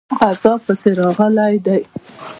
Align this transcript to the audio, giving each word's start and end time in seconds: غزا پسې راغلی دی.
غزا 0.19 0.53
پسې 0.63 0.89
راغلی 0.99 1.55
دی. 1.65 1.81